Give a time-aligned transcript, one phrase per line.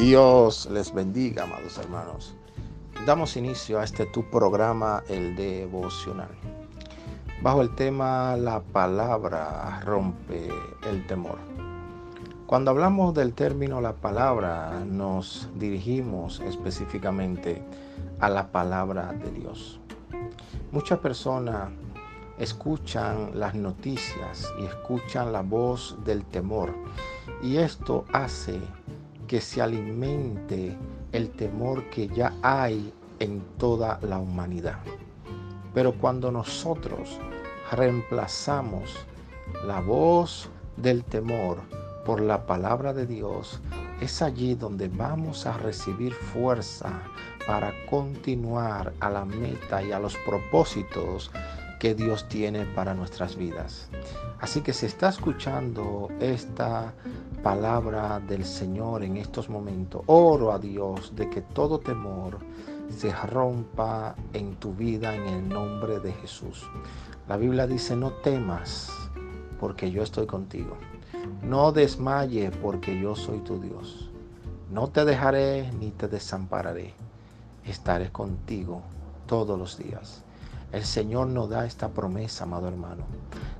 [0.00, 2.34] Dios les bendiga, amados hermanos.
[3.04, 6.30] Damos inicio a este tu programa, el devocional.
[7.42, 10.48] Bajo el tema La palabra rompe
[10.88, 11.36] el temor.
[12.46, 17.62] Cuando hablamos del término la palabra, nos dirigimos específicamente
[18.20, 19.80] a la palabra de Dios.
[20.72, 21.68] Muchas personas
[22.38, 26.74] escuchan las noticias y escuchan la voz del temor
[27.42, 28.58] y esto hace
[29.30, 30.76] que se alimente
[31.12, 34.80] el temor que ya hay en toda la humanidad.
[35.72, 37.16] Pero cuando nosotros
[37.70, 38.92] reemplazamos
[39.64, 41.58] la voz del temor
[42.04, 43.60] por la palabra de Dios,
[44.00, 46.90] es allí donde vamos a recibir fuerza
[47.46, 51.30] para continuar a la meta y a los propósitos
[51.80, 53.88] que Dios tiene para nuestras vidas.
[54.38, 56.92] Así que si está escuchando esta
[57.42, 62.38] palabra del Señor en estos momentos, oro a Dios de que todo temor
[62.90, 66.68] se rompa en tu vida en el nombre de Jesús.
[67.26, 68.92] La Biblia dice, no temas
[69.58, 70.76] porque yo estoy contigo.
[71.42, 74.10] No desmaye porque yo soy tu Dios.
[74.70, 76.92] No te dejaré ni te desampararé.
[77.64, 78.82] Estaré contigo
[79.26, 80.24] todos los días.
[80.72, 83.04] El Señor nos da esta promesa, amado hermano,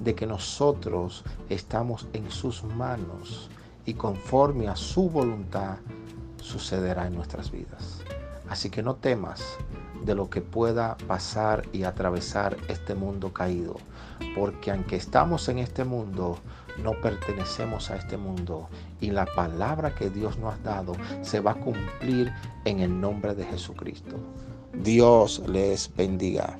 [0.00, 3.50] de que nosotros estamos en sus manos
[3.84, 5.76] y conforme a su voluntad
[6.40, 8.00] sucederá en nuestras vidas.
[8.48, 9.58] Así que no temas
[10.04, 13.76] de lo que pueda pasar y atravesar este mundo caído,
[14.34, 16.38] porque aunque estamos en este mundo,
[16.82, 18.68] no pertenecemos a este mundo
[19.00, 22.32] y la palabra que Dios nos ha dado se va a cumplir
[22.64, 24.16] en el nombre de Jesucristo.
[24.72, 26.58] Dios les bendiga.